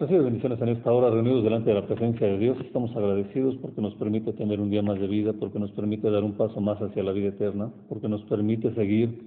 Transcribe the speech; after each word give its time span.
Recibe 0.00 0.22
bendiciones 0.22 0.60
en 0.60 0.70
esta 0.70 0.92
hora, 0.92 1.08
reunidos 1.08 1.44
delante 1.44 1.70
de 1.70 1.80
la 1.80 1.86
presencia 1.86 2.26
de 2.26 2.36
Dios. 2.36 2.58
Estamos 2.60 2.90
agradecidos 2.96 3.54
porque 3.58 3.80
nos 3.80 3.94
permite 3.94 4.32
tener 4.32 4.60
un 4.60 4.68
día 4.68 4.82
más 4.82 4.98
de 4.98 5.06
vida, 5.06 5.32
porque 5.34 5.60
nos 5.60 5.70
permite 5.70 6.10
dar 6.10 6.24
un 6.24 6.32
paso 6.32 6.60
más 6.60 6.82
hacia 6.82 7.04
la 7.04 7.12
vida 7.12 7.28
eterna, 7.28 7.72
porque 7.88 8.08
nos 8.08 8.24
permite 8.24 8.74
seguir 8.74 9.22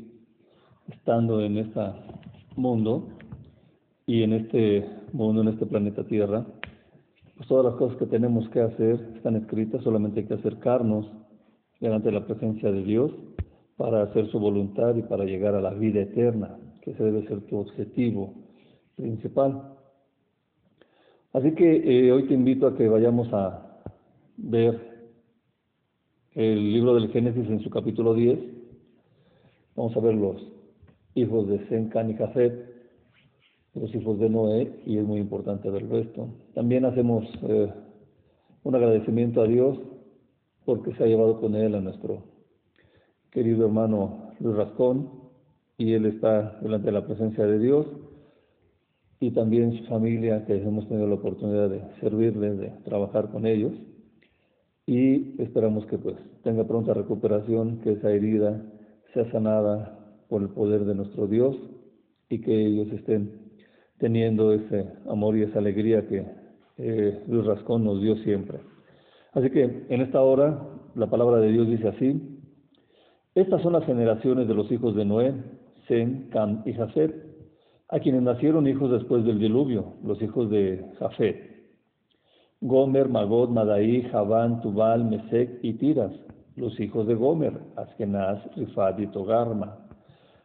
estando 0.92 1.40
en 1.40 1.58
este 1.58 1.80
mundo 2.58 3.08
y 4.06 4.24
en 4.24 4.34
este 4.34 4.86
mundo, 5.14 5.42
en 5.42 5.48
este 5.48 5.66
planeta 5.68 6.04
Tierra. 6.04 6.46
Pues 7.38 7.48
todas 7.48 7.64
las 7.64 7.76
cosas 7.76 7.98
que 7.98 8.06
tenemos 8.06 8.50
que 8.50 8.60
hacer 8.60 9.14
están 9.16 9.38
escritas, 9.38 9.82
solamente 9.84 10.20
hay 10.20 10.26
que 10.26 10.34
acercarnos 10.34 11.10
delante 11.80 12.10
de 12.10 12.20
la 12.20 12.28
presencia 12.28 12.74
de 12.74 12.84
Dios 12.84 13.14
para 13.78 14.04
hacer 14.04 14.30
su 14.32 14.40
voluntad 14.40 14.98
y 14.98 15.04
para 15.04 15.24
llegar 15.24 15.56
a 15.56 15.62
la 15.62 15.74
vida 15.74 16.02
eterna, 16.02 16.58
que 16.82 16.92
ese 16.92 17.06
debe 17.06 17.26
ser 17.26 17.40
tu 17.48 17.56
objetivo 17.56 18.34
principal. 18.98 19.77
Así 21.38 21.52
que 21.52 22.08
eh, 22.08 22.12
hoy 22.12 22.24
te 22.24 22.34
invito 22.34 22.66
a 22.66 22.76
que 22.76 22.88
vayamos 22.88 23.32
a 23.32 23.80
ver 24.38 25.06
el 26.34 26.74
libro 26.74 26.96
del 26.96 27.12
Génesis 27.12 27.48
en 27.48 27.60
su 27.60 27.70
capítulo 27.70 28.16
10. 28.16 28.40
Vamos 29.76 29.96
a 29.96 30.00
ver 30.00 30.16
los 30.16 30.42
hijos 31.14 31.48
de 31.48 31.64
Sem, 31.68 31.90
Can 31.90 32.10
y 32.10 32.16
Jafet, 32.16 32.54
los 33.76 33.94
hijos 33.94 34.18
de 34.18 34.32
Noé, 34.32 34.82
y 34.88 34.98
es 34.98 35.06
muy 35.06 35.20
importante 35.20 35.70
verlo 35.70 36.00
esto. 36.00 36.28
También 36.56 36.86
hacemos 36.86 37.24
eh, 37.44 37.72
un 38.64 38.74
agradecimiento 38.74 39.44
a 39.44 39.48
Dios 39.48 39.78
porque 40.66 40.96
se 40.96 41.04
ha 41.04 41.08
llevado 41.08 41.40
con 41.40 41.54
él 41.54 41.76
a 41.76 41.82
nuestro 41.82 42.24
querido 43.30 43.68
hermano 43.68 44.32
Luis 44.40 44.56
Rascón, 44.56 45.12
y 45.78 45.94
él 45.94 46.08
está 46.08 46.58
delante 46.64 46.88
de 46.88 46.94
la 46.94 47.06
presencia 47.06 47.46
de 47.46 47.60
Dios 47.60 47.86
y 49.20 49.32
también 49.32 49.78
su 49.78 49.84
familia, 49.86 50.46
que 50.46 50.56
hemos 50.56 50.88
tenido 50.88 51.08
la 51.08 51.16
oportunidad 51.16 51.70
de 51.70 51.82
servirles, 52.00 52.58
de 52.58 52.70
trabajar 52.86 53.32
con 53.32 53.46
ellos. 53.46 53.74
Y 54.86 55.42
esperamos 55.42 55.86
que 55.88 55.98
pues 55.98 56.16
tenga 56.44 56.66
pronta 56.66 56.94
recuperación, 56.94 57.80
que 57.82 57.94
esa 57.94 58.12
herida 58.12 58.62
sea 59.14 59.30
sanada 59.32 59.98
por 60.30 60.42
el 60.42 60.50
poder 60.50 60.86
de 60.86 60.96
nuestro 60.96 61.28
Dios 61.28 61.56
y 62.30 62.42
que 62.42 62.66
ellos 62.66 62.88
estén 62.94 63.32
teniendo 63.98 64.54
ese 64.54 64.88
amor 65.10 65.36
y 65.36 65.44
esa 65.44 65.60
alegría 65.60 66.08
que 66.08 66.26
eh, 66.78 67.24
Luis 67.28 67.46
Rascón 67.46 67.84
nos 67.84 68.02
dio 68.02 68.16
siempre. 68.18 68.60
Así 69.34 69.50
que 69.50 69.86
en 69.90 70.02
esta 70.02 70.22
hora 70.22 70.62
la 70.96 71.10
palabra 71.10 71.38
de 71.38 71.52
Dios 71.52 71.68
dice 71.68 71.88
así, 71.88 72.40
estas 73.34 73.62
son 73.62 73.74
las 73.74 73.86
generaciones 73.86 74.48
de 74.48 74.54
los 74.54 74.72
hijos 74.72 74.96
de 74.96 75.06
Noé, 75.06 75.34
Sem, 75.88 76.30
Cam 76.30 76.64
y 76.66 76.74
Jafet 76.74 77.27
a 77.90 78.00
quienes 78.00 78.22
nacieron 78.22 78.68
hijos 78.68 78.92
después 78.92 79.24
del 79.24 79.40
diluvio, 79.40 79.94
los 80.04 80.22
hijos 80.22 80.50
de 80.50 80.86
Jafet. 81.00 81.56
Gomer, 82.60 83.08
Magod, 83.08 83.50
Madaí, 83.50 84.02
Javán, 84.04 84.62
Tubal, 84.62 85.06
Mesec 85.06 85.60
y 85.62 85.74
Tiras, 85.74 86.12
los 86.56 86.78
hijos 86.80 87.08
de 87.08 87.14
Gomer, 87.14 87.54
Askenaz, 87.76 88.44
Rifat 88.56 89.00
y 89.00 89.08
Togarma. 89.08 89.78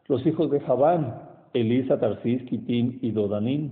Los 0.09 0.25
hijos 0.27 0.51
de 0.51 0.61
Javán, 0.61 1.15
Elisa, 1.55 1.99
Tarsis, 1.99 2.43
Kitim 2.45 2.99
y 3.01 3.11
Dodanim. 3.13 3.71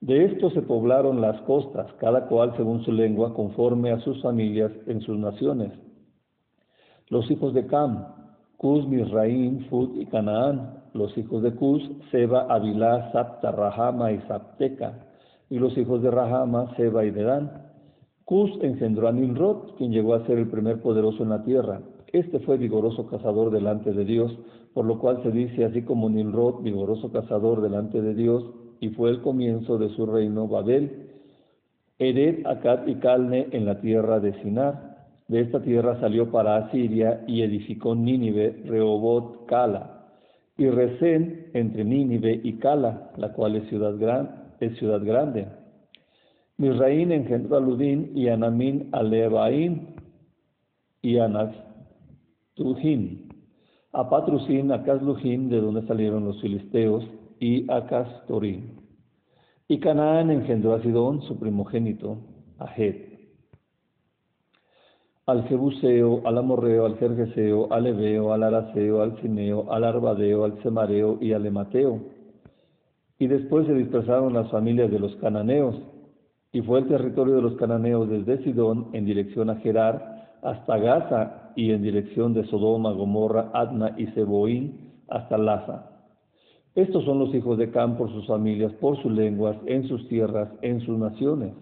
De 0.00 0.26
estos 0.26 0.52
se 0.52 0.62
poblaron 0.62 1.20
las 1.20 1.40
costas, 1.42 1.92
cada 1.94 2.28
cual 2.28 2.56
según 2.56 2.84
su 2.84 2.92
lengua, 2.92 3.34
conforme 3.34 3.90
a 3.90 3.98
sus 4.00 4.22
familias 4.22 4.70
en 4.86 5.00
sus 5.00 5.18
naciones. 5.18 5.72
Los 7.08 7.28
hijos 7.30 7.54
de 7.54 7.66
Cam, 7.66 8.17
Cus, 8.58 8.88
Misraim, 8.88 9.68
Fut 9.68 9.96
y 9.96 10.06
Canaán, 10.06 10.82
los 10.92 11.16
hijos 11.16 11.44
de 11.44 11.54
Cus, 11.54 11.80
Seba, 12.10 12.48
Avilá, 12.50 13.12
Sapta, 13.12 13.52
Rahama 13.52 14.10
y 14.10 14.18
Sapteca, 14.22 15.06
y 15.48 15.60
los 15.60 15.78
hijos 15.78 16.02
de 16.02 16.10
Rahama, 16.10 16.74
Seba 16.76 17.04
y 17.04 17.12
Dedán. 17.12 17.68
Cus 18.24 18.50
engendró 18.60 19.06
a 19.06 19.12
Nimrod, 19.12 19.76
quien 19.78 19.92
llegó 19.92 20.14
a 20.14 20.26
ser 20.26 20.38
el 20.38 20.48
primer 20.48 20.82
poderoso 20.82 21.22
en 21.22 21.28
la 21.28 21.44
tierra. 21.44 21.80
Este 22.12 22.40
fue 22.40 22.56
vigoroso 22.56 23.06
cazador 23.06 23.52
delante 23.52 23.92
de 23.92 24.04
Dios, 24.04 24.36
por 24.74 24.86
lo 24.86 24.98
cual 24.98 25.22
se 25.22 25.30
dice 25.30 25.64
así 25.64 25.82
como 25.82 26.10
Nimrod, 26.10 26.62
vigoroso 26.62 27.12
cazador 27.12 27.60
delante 27.60 28.02
de 28.02 28.14
Dios, 28.14 28.44
y 28.80 28.88
fue 28.88 29.10
el 29.10 29.22
comienzo 29.22 29.78
de 29.78 29.88
su 29.90 30.04
reino 30.04 30.48
Babel. 30.48 31.10
Ered, 32.00 32.44
Akat 32.44 32.88
y 32.88 32.96
Calne 32.96 33.48
en 33.52 33.66
la 33.66 33.80
tierra 33.80 34.18
de 34.18 34.32
Sinar. 34.42 34.87
De 35.28 35.42
esta 35.42 35.60
tierra 35.60 36.00
salió 36.00 36.30
para 36.30 36.56
Asiria 36.56 37.22
y 37.26 37.42
edificó 37.42 37.94
Nínive, 37.94 38.62
Rehobot, 38.64 39.44
Cala 39.44 40.06
y 40.56 40.68
Resén 40.70 41.50
entre 41.52 41.84
Nínive 41.84 42.40
y 42.42 42.54
Cala, 42.54 43.12
la 43.18 43.34
cual 43.34 43.56
es 43.56 43.68
ciudad, 43.68 43.96
grande. 45.04 45.46
Misraín 46.56 47.12
engendró 47.12 47.58
a 47.58 47.60
Ludín 47.60 48.12
y 48.14 48.28
Anamín 48.28 48.88
a 48.92 49.02
Lebaín 49.02 49.96
y 51.02 51.18
a 51.18 51.28
A 53.92 54.10
Patrusín, 54.10 54.72
a 54.72 54.82
de 54.82 55.60
donde 55.60 55.86
salieron 55.86 56.24
los 56.24 56.40
filisteos, 56.40 57.04
y 57.38 57.70
a 57.70 57.86
Castorín. 57.86 58.80
Y 59.68 59.78
Canaán 59.78 60.30
engendró 60.30 60.74
a 60.74 60.82
Sidón, 60.82 61.22
su 61.22 61.38
primogénito, 61.38 62.18
a 62.58 62.66
Het 62.66 63.07
al 65.28 65.46
Jebuseo, 65.46 66.22
al 66.24 66.38
Amorreo, 66.38 66.86
al 66.86 66.96
Jerjeseo, 66.96 67.70
al 67.70 67.86
Ebeo, 67.86 68.32
al 68.32 68.44
Araceo, 68.44 69.02
al 69.02 69.18
Cineo, 69.20 69.70
al 69.70 69.84
Arbadeo, 69.84 70.44
al 70.44 70.62
Semareo 70.62 71.18
y 71.20 71.34
al 71.34 71.44
Emateo. 71.44 72.00
Y 73.18 73.26
después 73.26 73.66
se 73.66 73.74
dispersaron 73.74 74.32
las 74.32 74.50
familias 74.50 74.90
de 74.90 74.98
los 74.98 75.14
cananeos, 75.16 75.76
y 76.50 76.62
fue 76.62 76.78
el 76.78 76.88
territorio 76.88 77.34
de 77.36 77.42
los 77.42 77.56
cananeos 77.56 78.08
desde 78.08 78.42
Sidón 78.42 78.88
en 78.94 79.04
dirección 79.04 79.50
a 79.50 79.56
Gerar 79.56 80.38
hasta 80.42 80.78
Gaza 80.78 81.52
y 81.54 81.72
en 81.72 81.82
dirección 81.82 82.32
de 82.32 82.46
Sodoma, 82.46 82.92
Gomorra, 82.92 83.50
Adna 83.52 83.94
y 83.98 84.06
Seboín 84.06 84.94
hasta 85.08 85.36
Laza. 85.36 85.90
Estos 86.74 87.04
son 87.04 87.18
los 87.18 87.34
hijos 87.34 87.58
de 87.58 87.70
Cam 87.70 87.98
por 87.98 88.10
sus 88.12 88.26
familias, 88.26 88.72
por 88.80 88.96
sus 89.02 89.12
lenguas, 89.12 89.58
en 89.66 89.86
sus 89.88 90.08
tierras, 90.08 90.48
en 90.62 90.80
sus 90.80 90.98
naciones. 90.98 91.52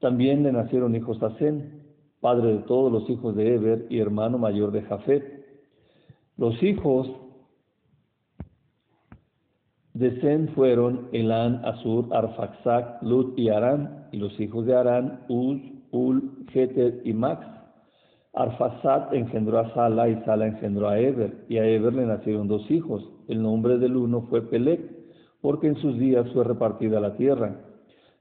También 0.00 0.42
le 0.42 0.52
nacieron 0.52 0.96
hijos 0.96 1.22
a 1.22 1.32
Zen, 1.32 1.83
padre 2.24 2.54
de 2.54 2.58
todos 2.60 2.90
los 2.90 3.10
hijos 3.10 3.36
de 3.36 3.54
Eber 3.54 3.86
y 3.90 4.00
hermano 4.00 4.38
mayor 4.38 4.72
de 4.72 4.80
Jafet. 4.80 5.44
Los 6.38 6.54
hijos 6.62 7.06
de 9.92 10.10
Zen 10.22 10.48
fueron 10.54 11.08
Elán, 11.12 11.60
Asur, 11.66 12.06
Arfaxac, 12.16 13.02
Lut 13.02 13.38
y 13.38 13.50
Arán, 13.50 14.08
y 14.10 14.16
los 14.16 14.40
hijos 14.40 14.64
de 14.64 14.74
Arán, 14.74 15.20
Uz, 15.28 15.60
Ul, 15.90 16.46
Geter 16.50 17.02
y 17.04 17.12
Max. 17.12 17.46
Arfaxad 18.32 19.12
engendró 19.12 19.58
a 19.58 19.74
Sala 19.74 20.08
y 20.08 20.14
Sala 20.24 20.46
engendró 20.46 20.88
a 20.88 20.98
Eber, 20.98 21.44
y 21.50 21.58
a 21.58 21.66
Eber 21.66 21.92
le 21.92 22.06
nacieron 22.06 22.48
dos 22.48 22.70
hijos. 22.70 23.06
El 23.28 23.42
nombre 23.42 23.76
del 23.76 23.98
uno 23.98 24.22
fue 24.30 24.40
Pelec, 24.40 24.80
porque 25.42 25.66
en 25.66 25.76
sus 25.76 25.98
días 25.98 26.26
fue 26.32 26.42
repartida 26.44 27.00
la 27.00 27.18
tierra, 27.18 27.60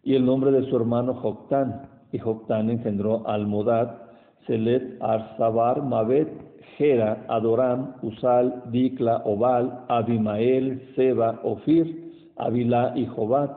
y 0.03 0.15
el 0.15 0.25
nombre 0.25 0.51
de 0.51 0.69
su 0.69 0.75
hermano 0.75 1.13
Joctán, 1.13 1.92
y 2.13 2.19
Joctán 2.19 2.69
engendró 2.69 3.27
Almodad, 3.27 3.97
Selet, 4.45 5.01
Arsabar, 5.01 5.81
Mabet, 5.81 6.29
Gera, 6.77 7.25
Adoram, 7.27 7.95
Usal, 8.03 8.63
Dikla, 8.71 9.23
Obal, 9.25 9.83
Abimael, 9.89 10.93
Seba, 10.95 11.41
Ofir, 11.43 12.31
Avilá 12.37 12.93
y 12.95 13.07
Jobat. 13.07 13.51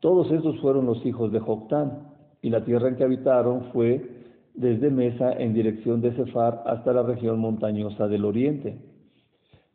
Todos 0.00 0.30
estos 0.30 0.60
fueron 0.60 0.84
los 0.84 1.04
hijos 1.06 1.32
de 1.32 1.40
Joctán, 1.40 2.08
y 2.42 2.50
la 2.50 2.62
tierra 2.62 2.88
en 2.88 2.96
que 2.96 3.04
habitaron 3.04 3.72
fue 3.72 4.06
desde 4.52 4.90
Mesa 4.90 5.32
en 5.32 5.54
dirección 5.54 6.02
de 6.02 6.14
Sefar 6.14 6.62
hasta 6.66 6.92
la 6.92 7.02
región 7.02 7.38
montañosa 7.38 8.06
del 8.06 8.26
oriente. 8.26 8.76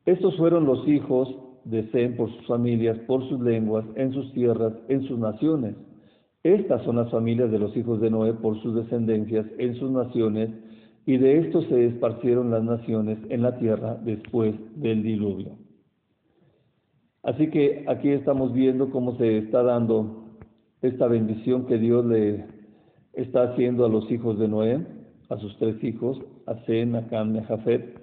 Estos 0.06 0.38
fueron 0.38 0.66
los 0.66 0.88
hijos 0.88 1.36
de 1.66 1.90
Sem 1.90 2.16
por 2.16 2.32
sus 2.32 2.46
familias, 2.46 2.98
por 3.08 3.28
sus 3.28 3.40
lenguas, 3.42 3.86
en 3.96 4.14
sus 4.14 4.32
tierras, 4.34 4.74
en 4.88 5.02
sus 5.08 5.18
naciones. 5.18 5.76
Estas 6.44 6.84
son 6.84 6.96
las 6.96 7.12
familias 7.12 7.52
de 7.52 7.60
los 7.60 7.76
hijos 7.76 8.00
de 8.00 8.10
Noé 8.10 8.34
por 8.34 8.62
sus 8.62 8.74
descendencias 8.76 9.46
en 9.58 9.76
sus 9.76 9.92
naciones, 9.92 10.50
y 11.06 11.18
de 11.18 11.40
estos 11.40 11.66
se 11.66 11.88
esparcieron 11.88 12.52
las 12.52 12.64
naciones 12.64 13.18
en 13.30 13.42
la 13.42 13.58
tierra 13.58 13.96
después 13.96 14.56
del 14.76 15.02
diluvio. 15.02 15.58
Así 17.24 17.50
que 17.50 17.84
aquí 17.88 18.10
estamos 18.10 18.54
viendo 18.54 18.90
cómo 18.92 19.18
se 19.18 19.40
está 19.40 19.64
dando 19.64 20.26
esta 20.82 21.08
bendición 21.08 21.66
que 21.66 21.78
Dios 21.78 22.06
le 22.06 22.46
está 23.14 23.52
haciendo 23.52 23.86
a 23.86 23.90
los 23.90 24.10
hijos 24.12 24.40
de 24.40 24.48
Noé, 24.48 24.86
a 25.30 25.38
sus 25.38 25.58
tres 25.58 25.84
hijos, 25.84 26.20
a 26.46 26.56
Zen, 26.66 26.96
a 26.96 27.06
y 27.10 27.38
a 27.38 27.44
Jafet, 27.44 28.00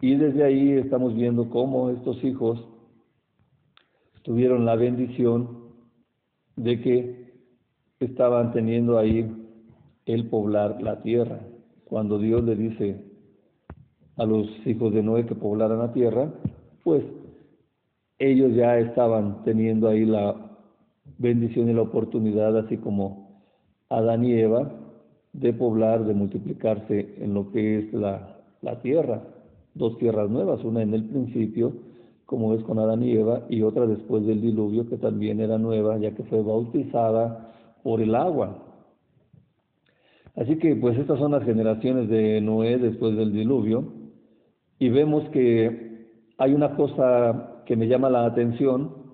y 0.00 0.14
desde 0.14 0.44
ahí 0.44 0.70
estamos 0.72 1.14
viendo 1.14 1.50
cómo 1.50 1.90
estos 1.90 2.22
hijos 2.22 2.64
tuvieron 4.22 4.64
la 4.64 4.76
bendición 4.76 5.72
de 6.56 6.80
que 6.80 7.27
estaban 8.00 8.52
teniendo 8.52 8.98
ahí 8.98 9.30
el 10.06 10.28
poblar 10.28 10.80
la 10.82 11.02
tierra. 11.02 11.40
Cuando 11.84 12.18
Dios 12.18 12.42
le 12.44 12.54
dice 12.54 12.96
a 14.16 14.24
los 14.24 14.48
hijos 14.66 14.92
de 14.92 15.02
Noé 15.02 15.26
que 15.26 15.34
poblaran 15.34 15.78
la 15.78 15.92
tierra, 15.92 16.32
pues 16.84 17.02
ellos 18.18 18.54
ya 18.54 18.78
estaban 18.78 19.42
teniendo 19.44 19.88
ahí 19.88 20.04
la 20.04 20.34
bendición 21.18 21.68
y 21.68 21.72
la 21.72 21.82
oportunidad, 21.82 22.56
así 22.58 22.76
como 22.78 23.42
Adán 23.88 24.24
y 24.24 24.32
Eva, 24.32 24.70
de 25.32 25.52
poblar, 25.52 26.04
de 26.04 26.14
multiplicarse 26.14 27.14
en 27.18 27.34
lo 27.34 27.50
que 27.52 27.78
es 27.78 27.92
la, 27.92 28.38
la 28.62 28.80
tierra. 28.80 29.22
Dos 29.74 29.96
tierras 29.98 30.28
nuevas, 30.28 30.64
una 30.64 30.82
en 30.82 30.94
el 30.94 31.04
principio, 31.04 31.72
como 32.26 32.54
es 32.54 32.62
con 32.64 32.78
Adán 32.78 33.02
y 33.02 33.12
Eva, 33.12 33.42
y 33.48 33.62
otra 33.62 33.86
después 33.86 34.26
del 34.26 34.40
diluvio, 34.40 34.88
que 34.88 34.96
también 34.96 35.40
era 35.40 35.58
nueva, 35.58 35.96
ya 35.98 36.14
que 36.14 36.24
fue 36.24 36.42
bautizada 36.42 37.48
por 37.82 38.00
el 38.00 38.14
agua. 38.14 38.64
Así 40.36 40.56
que 40.58 40.76
pues 40.76 40.96
estas 40.98 41.18
son 41.18 41.32
las 41.32 41.44
generaciones 41.44 42.08
de 42.08 42.40
Noé 42.40 42.78
después 42.78 43.16
del 43.16 43.32
diluvio, 43.32 43.92
y 44.78 44.88
vemos 44.88 45.28
que 45.30 46.08
hay 46.38 46.54
una 46.54 46.76
cosa 46.76 47.62
que 47.66 47.76
me 47.76 47.88
llama 47.88 48.08
la 48.08 48.24
atención, 48.24 49.12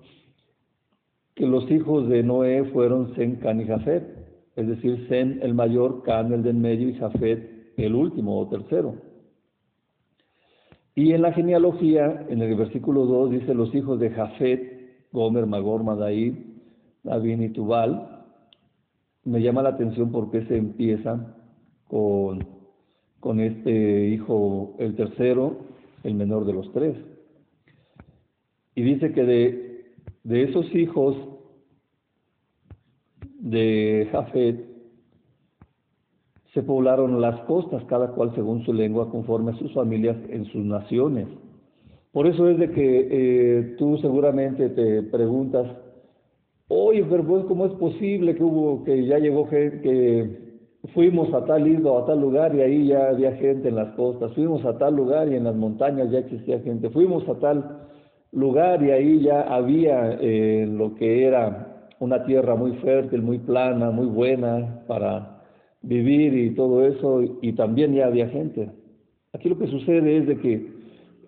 que 1.33 1.47
los 1.47 1.69
hijos 1.71 2.07
de 2.07 2.23
Noé 2.23 2.65
fueron 2.65 3.15
Sen, 3.15 3.37
Can 3.37 3.61
y 3.61 3.65
Jafet, 3.65 4.03
es 4.55 4.67
decir, 4.67 5.07
Sen 5.09 5.39
el 5.41 5.53
mayor, 5.53 6.03
Can 6.03 6.31
el 6.31 6.43
del 6.43 6.55
medio 6.55 6.89
y 6.89 6.93
Jafet 6.93 7.73
el 7.77 7.95
último 7.95 8.39
o 8.39 8.47
tercero. 8.47 8.95
Y 10.93 11.11
en 11.11 11.23
la 11.23 11.33
genealogía, 11.33 12.25
en 12.29 12.41
el 12.41 12.55
versículo 12.55 13.05
2, 13.05 13.31
dice 13.31 13.53
los 13.53 13.73
hijos 13.75 13.99
de 13.99 14.11
Jafet, 14.11 15.09
Gomer, 15.11 15.45
Magor, 15.45 15.83
Madai, 15.83 16.55
David 17.03 17.41
y 17.41 17.49
Tubal. 17.49 18.14
Me 19.25 19.41
llama 19.41 19.61
la 19.61 19.69
atención 19.69 20.11
porque 20.11 20.45
se 20.45 20.55
empieza 20.55 21.35
con, 21.87 22.47
con 23.19 23.39
este 23.39 24.07
hijo, 24.07 24.75
el 24.79 24.95
tercero, 24.95 25.57
el 26.03 26.15
menor 26.15 26.45
de 26.45 26.53
los 26.53 26.71
tres. 26.71 26.95
Y 28.75 28.83
dice 28.83 29.11
que 29.11 29.23
de 29.23 29.65
de 30.25 30.41
esos 30.41 30.73
hijos 30.73 31.15
de 33.39 34.09
Jafet 34.11 34.65
se 36.51 36.63
poblaron 36.63 37.21
las 37.21 37.41
costas, 37.41 37.83
cada 37.85 38.11
cual 38.11 38.33
según 38.33 38.65
su 38.65 38.73
lengua, 38.73 39.11
conforme 39.11 39.51
a 39.51 39.57
sus 39.57 39.71
familias 39.73 40.17
en 40.29 40.45
sus 40.45 40.65
naciones. 40.65 41.27
Por 42.11 42.25
eso 42.25 42.49
es 42.49 42.57
de 42.57 42.71
que 42.71 43.07
eh, 43.11 43.75
tú 43.77 43.97
seguramente 43.99 44.69
te 44.69 45.03
preguntas, 45.03 45.67
oye, 46.67 47.03
pero 47.09 47.23
pues, 47.25 47.45
¿cómo 47.45 47.65
es 47.65 47.73
posible 47.73 48.35
que 48.35 48.43
hubo, 48.43 48.83
que 48.83 49.05
ya 49.05 49.19
llegó 49.19 49.47
gente, 49.47 49.81
que 49.81 50.45
fuimos 50.93 51.33
a 51.33 51.45
tal 51.45 51.67
isla 51.67 51.99
a 51.99 52.05
tal 52.05 52.21
lugar 52.21 52.55
y 52.55 52.61
ahí 52.61 52.87
ya 52.87 53.09
había 53.09 53.33
gente 53.33 53.69
en 53.69 53.75
las 53.75 53.93
costas, 53.95 54.33
fuimos 54.33 54.63
a 54.65 54.77
tal 54.77 54.95
lugar 54.95 55.27
y 55.31 55.35
en 55.35 55.45
las 55.45 55.55
montañas 55.55 56.11
ya 56.11 56.19
existía 56.19 56.59
gente, 56.59 56.89
fuimos 56.89 57.27
a 57.27 57.39
tal 57.39 57.87
lugar 58.31 58.83
y 58.83 58.91
ahí 58.91 59.21
ya 59.21 59.41
había 59.41 60.17
eh, 60.21 60.67
lo 60.69 60.95
que 60.95 61.25
era 61.25 61.89
una 61.99 62.25
tierra 62.25 62.55
muy 62.55 62.73
fértil, 62.77 63.21
muy 63.21 63.39
plana, 63.39 63.89
muy 63.91 64.07
buena 64.07 64.83
para 64.87 65.41
vivir 65.81 66.33
y 66.33 66.55
todo 66.55 66.85
eso, 66.85 67.21
y 67.41 67.53
también 67.53 67.93
ya 67.93 68.07
había 68.07 68.27
gente. 68.27 68.69
Aquí 69.33 69.49
lo 69.49 69.57
que 69.57 69.67
sucede 69.67 70.17
es 70.17 70.27
de 70.27 70.37
que 70.37 70.71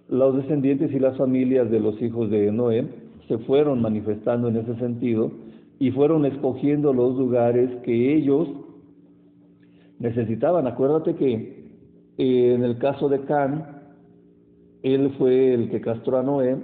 los 0.10 0.36
descendientes 0.36 0.92
y 0.92 1.00
las 1.00 1.18
familias 1.18 1.69
de 1.69 1.80
los 1.80 2.01
hijos 2.01 2.30
de 2.30 2.51
Noé 2.51 2.88
se 3.28 3.38
fueron 3.40 3.82
manifestando 3.82 4.48
en 4.48 4.58
ese 4.58 4.76
sentido 4.76 5.32
y 5.80 5.92
fueron 5.92 6.26
escogiendo 6.26 6.94
los 6.94 7.16
lugares 7.18 7.70
que 7.84 8.16
ellos 8.16 8.48
necesitaban. 10.00 10.68
Acuérdate 10.68 11.16
que 11.16 11.58
eh, 12.18 12.54
en 12.54 12.64
el 12.64 12.78
caso 12.78 13.10
de 13.10 13.22
Can, 13.22 13.66
él 14.84 15.12
fue 15.18 15.54
el 15.54 15.70
que 15.70 15.82
castró 15.82 16.18
a 16.18 16.24
Noé 16.24 16.58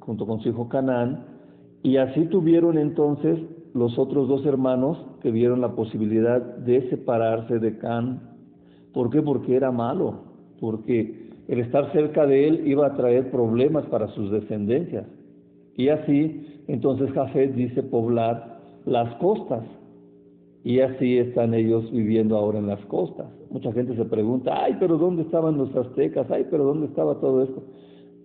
junto 0.00 0.26
con 0.26 0.40
su 0.40 0.48
hijo 0.48 0.68
Canaán, 0.68 1.26
y 1.82 1.98
así 1.98 2.24
tuvieron 2.26 2.78
entonces 2.78 3.38
los 3.74 3.98
otros 3.98 4.26
dos 4.26 4.44
hermanos 4.46 4.98
que 5.22 5.30
vieron 5.30 5.60
la 5.60 5.74
posibilidad 5.74 6.40
de 6.40 6.88
separarse 6.88 7.58
de 7.58 7.76
Can. 7.76 8.20
¿Por 8.94 9.10
qué? 9.10 9.20
Porque 9.20 9.54
era 9.54 9.70
malo, 9.70 10.22
porque 10.60 11.28
el 11.46 11.60
estar 11.60 11.92
cerca 11.92 12.26
de 12.26 12.48
él 12.48 12.62
iba 12.66 12.86
a 12.86 12.96
traer 12.96 13.30
problemas 13.30 13.84
para 13.86 14.08
sus 14.08 14.30
descendencias. 14.30 15.04
Y 15.78 15.88
así, 15.88 16.62
entonces 16.66 17.10
Jafet 17.12 17.54
dice 17.54 17.82
poblar 17.82 18.60
las 18.84 19.14
costas. 19.14 19.64
Y 20.62 20.80
así 20.80 21.16
están 21.16 21.54
ellos 21.54 21.90
viviendo 21.90 22.36
ahora 22.36 22.58
en 22.58 22.66
las 22.66 22.84
costas. 22.84 23.28
Mucha 23.50 23.72
gente 23.72 23.96
se 23.96 24.04
pregunta, 24.04 24.62
ay, 24.62 24.76
pero 24.78 24.98
¿dónde 24.98 25.22
estaban 25.22 25.56
los 25.56 25.74
aztecas? 25.74 26.30
Ay, 26.30 26.46
pero 26.50 26.64
¿dónde 26.64 26.86
estaba 26.86 27.18
todo 27.18 27.42
esto? 27.42 27.62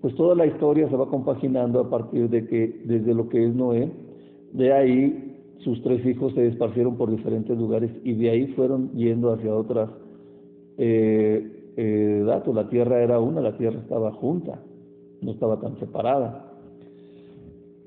pues 0.03 0.15
toda 0.15 0.35
la 0.35 0.45
historia 0.45 0.89
se 0.89 0.97
va 0.97 1.07
compaginando 1.07 1.79
a 1.79 1.89
partir 1.89 2.29
de 2.29 2.45
que 2.45 2.81
desde 2.83 3.13
lo 3.13 3.29
que 3.29 3.45
es 3.45 3.55
Noé, 3.55 3.89
de 4.51 4.73
ahí 4.73 5.37
sus 5.59 5.81
tres 5.81 6.05
hijos 6.05 6.33
se 6.33 6.45
esparcieron 6.45 6.97
por 6.97 7.09
diferentes 7.09 7.57
lugares 7.57 7.89
y 8.03 8.13
de 8.15 8.29
ahí 8.29 8.47
fueron 8.47 8.91
yendo 8.91 9.31
hacia 9.31 9.55
otras 9.55 9.89
eh, 10.77 11.71
eh, 11.77 12.23
datos. 12.25 12.53
La 12.53 12.67
tierra 12.67 13.01
era 13.01 13.21
una, 13.21 13.39
la 13.39 13.55
tierra 13.57 13.79
estaba 13.79 14.11
junta, 14.11 14.61
no 15.21 15.31
estaba 15.31 15.61
tan 15.61 15.79
separada. 15.79 16.52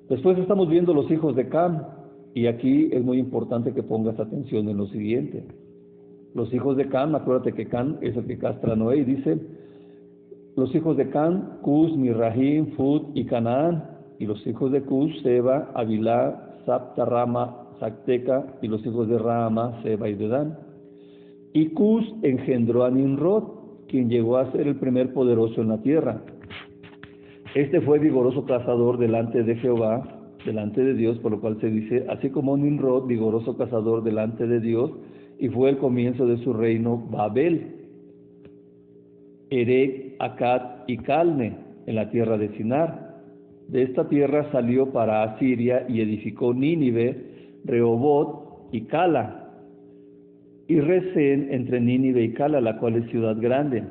Después 0.09 0.39
estamos 0.39 0.69
viendo 0.69 0.95
los 0.95 1.11
hijos 1.11 1.35
de 1.37 1.49
Cam, 1.49 1.83
y 2.35 2.47
aquí 2.47 2.91
es 2.93 3.05
muy 3.05 3.19
importante 3.19 3.73
que 3.73 3.83
pongas 3.83 4.19
atención 4.21 4.69
en 4.69 4.77
lo 4.77 4.87
siguiente. 4.89 5.45
Los 6.35 6.53
hijos 6.53 6.77
de 6.77 6.89
Cam, 6.89 7.15
acuérdate 7.15 7.53
que 7.53 7.67
Cam 7.67 7.97
es 8.03 8.17
el 8.17 8.27
que 8.27 8.39
castra 8.39 8.75
a 8.75 8.77
Noé 8.77 8.99
y 8.99 9.05
dice, 9.05 9.39
los 10.57 10.75
hijos 10.75 10.97
de 10.97 11.11
Can, 11.11 11.59
Cus, 11.61 11.95
Mirrahim, 11.95 12.69
Fud 12.77 13.09
y 13.15 13.27
Canaán. 13.27 13.85
Y 14.19 14.25
los 14.25 14.45
hijos 14.47 14.73
de 14.73 14.81
Cus, 14.81 15.13
Seba, 15.23 15.71
Avilá, 15.75 16.61
Sapta, 16.65 17.05
Rama, 17.05 17.69
Zacteca. 17.79 18.55
Y 18.63 18.69
los 18.69 18.85
hijos 18.87 19.07
de 19.07 19.19
Rama, 19.19 19.79
Seba 19.83 20.09
y 20.09 20.15
Dedán. 20.15 20.59
Y 21.53 21.69
Cus 21.69 22.05
engendró 22.23 22.85
a 22.85 22.91
Nimrod, 22.91 23.45
quien 23.87 24.09
llegó 24.09 24.39
a 24.39 24.51
ser 24.53 24.67
el 24.67 24.77
primer 24.77 25.13
poderoso 25.13 25.61
en 25.61 25.69
la 25.69 25.83
tierra. 25.83 26.23
Este 27.57 27.81
fue 27.81 27.99
vigoroso 27.99 28.45
cazador 28.45 28.99
delante 28.99 29.43
de 29.43 29.57
Jehová, 29.57 30.07
delante 30.45 30.85
de 30.85 30.93
Dios, 30.93 31.19
por 31.21 31.33
lo 31.33 31.41
cual 31.41 31.59
se 31.59 31.71
dice, 31.71 32.05
así 32.11 32.29
como 32.29 32.55
Nimrod, 32.55 33.07
vigoroso 33.07 33.57
cazador 33.57 34.05
delante 34.05 34.47
de 34.47 34.61
Dios, 34.61 34.91
y 35.39 35.49
fue 35.49 35.71
el 35.71 35.79
comienzo 35.79 36.27
de 36.27 36.37
su 36.45 36.53
reino 36.53 37.03
Babel. 37.11 37.69
Erek 39.49 40.17
Acat 40.19 40.85
y 40.87 40.99
Calne, 40.99 41.57
en 41.87 41.95
la 41.95 42.11
tierra 42.11 42.37
de 42.37 42.51
Sinar. 42.59 43.23
De 43.69 43.85
esta 43.85 44.07
tierra 44.07 44.53
salió 44.53 44.93
para 44.93 45.23
Asiria 45.23 45.87
y 45.89 46.03
edificó 46.03 46.53
Nínive, 46.53 47.17
Rehobot 47.65 48.69
y 48.71 48.83
Cala, 48.83 49.51
y 50.69 50.79
Resén 50.79 51.49
entre 51.51 51.81
Nínive 51.81 52.23
y 52.23 52.35
Cala, 52.35 52.61
la 52.61 52.79
cual 52.79 52.97
es 52.97 53.09
ciudad 53.09 53.41
grande. 53.41 53.83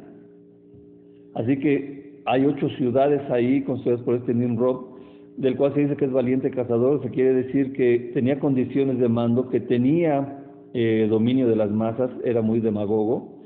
Así 1.34 1.58
que 1.58 1.95
hay 2.26 2.46
ocho 2.46 2.70
ciudades 2.70 3.22
ahí 3.30 3.62
construidas 3.62 4.02
por 4.02 4.16
este 4.16 4.34
Nimrod, 4.34 4.96
del 5.38 5.56
cual 5.58 5.74
se 5.74 5.82
dice 5.82 5.96
que 5.96 6.06
es 6.06 6.12
valiente 6.12 6.50
cazador, 6.50 7.02
se 7.04 7.10
quiere 7.10 7.34
decir 7.34 7.74
que 7.74 8.12
tenía 8.14 8.40
condiciones 8.40 9.00
de 9.00 9.10
mando, 9.10 9.50
que 9.50 9.60
tenía 9.60 10.44
eh, 10.74 11.08
dominio 11.10 11.48
de 11.48 11.56
las 11.56 11.72
masas, 11.72 12.10
era 12.24 12.42
muy 12.42 12.60
demagogo, 12.60 13.42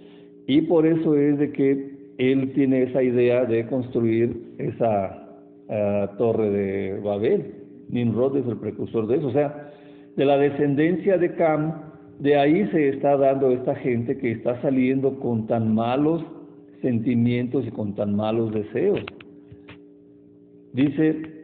y 0.47 0.61
por 0.61 0.85
eso 0.85 1.15
es 1.15 1.37
de 1.37 1.51
que 1.51 1.99
él 2.17 2.51
tiene 2.53 2.83
esa 2.83 3.03
idea 3.03 3.45
de 3.45 3.65
construir 3.67 4.53
esa 4.57 5.29
eh, 5.69 6.07
torre 6.17 6.49
de 6.49 6.99
Babel. 6.99 7.53
Nimrod 7.89 8.37
es 8.37 8.47
el 8.47 8.57
precursor 8.57 9.07
de 9.07 9.17
eso. 9.17 9.27
O 9.27 9.31
sea, 9.31 9.71
de 10.15 10.25
la 10.25 10.37
descendencia 10.37 11.17
de 11.17 11.33
Cam, 11.35 11.73
de 12.19 12.35
ahí 12.35 12.67
se 12.71 12.89
está 12.89 13.15
dando 13.15 13.51
esta 13.51 13.75
gente 13.75 14.17
que 14.17 14.31
está 14.31 14.61
saliendo 14.61 15.19
con 15.19 15.47
tan 15.47 15.73
malos 15.73 16.23
sentimientos 16.81 17.65
y 17.67 17.71
con 17.71 17.95
tan 17.95 18.15
malos 18.15 18.53
deseos. 18.53 19.01
Dice 20.73 21.41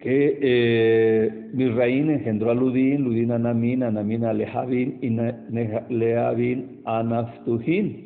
que 0.00 0.38
eh, 0.42 1.50
Misraín 1.52 2.10
engendró 2.10 2.50
a 2.50 2.54
Ludín, 2.54 3.04
Ludín 3.04 3.30
a 3.30 3.38
Namín, 3.38 3.82
a 3.82 3.90
Namín 3.90 4.24
a 4.24 4.32
Lehavin 4.32 4.98
y 5.00 5.10
Lehavin 5.94 6.80
a 6.84 7.02
Naftuhin 7.02 8.04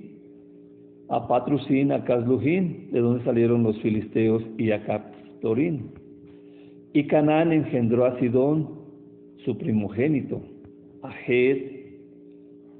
a 1.09 1.27
Patrusín, 1.27 1.93
a 1.93 2.05
Caslujín, 2.05 2.91
de 2.93 3.01
donde 3.01 3.25
salieron 3.25 3.63
los 3.63 3.81
filisteos, 3.81 4.43
y 4.59 4.71
a 4.73 4.85
Captorín. 4.85 5.91
Y 6.93 7.07
Canaán 7.07 7.53
engendró 7.53 8.05
a 8.05 8.19
Sidón, 8.19 8.69
su 9.45 9.57
primogénito, 9.57 10.43
a 11.03 11.11
Hed, 11.27 11.78